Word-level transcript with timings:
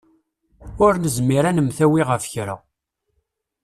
Ur 0.85 0.93
nezmir 1.03 1.43
ad 1.49 1.55
nemtawi 1.55 2.01
ɣef 2.09 2.23
kra. 2.31 2.55